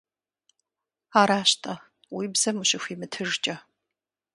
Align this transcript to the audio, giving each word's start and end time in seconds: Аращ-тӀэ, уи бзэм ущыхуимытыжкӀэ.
Аращ-тӀэ, 1.19 1.75
уи 2.15 2.25
бзэм 2.33 2.57
ущыхуимытыжкӀэ. 2.61 3.55